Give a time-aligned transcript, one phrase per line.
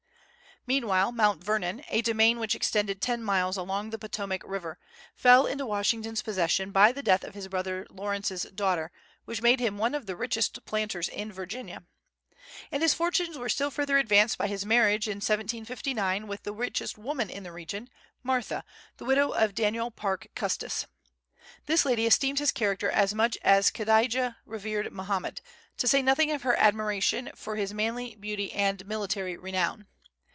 [0.67, 4.77] Meanwhile, Mount Vernon, a domain which extended ten miles along the Potomac River,
[5.15, 8.91] fell into Washington's possession by the death of his brother Lawrence's daughter,
[9.25, 11.81] which made him one of the richest planters in Virginia.
[12.71, 16.95] And his fortunes were still further advanced by his marriage in 1759 with the richest
[16.95, 17.89] woman in the region,
[18.21, 18.63] Martha,
[18.97, 20.85] the widow of Daniel Parke Custis.
[21.65, 25.41] This lady esteemed his character as much as Kadijah revered Mohammed,
[25.77, 29.87] to say nothing of her admiration for his manly beauty and military renown.